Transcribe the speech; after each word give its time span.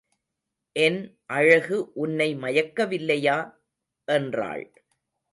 என் 0.75 1.17
அழகு 1.25 1.91
உன்னை 1.93 2.35
மயக்கவில்லையா? 2.35 3.53
என்றாள். 4.07 4.65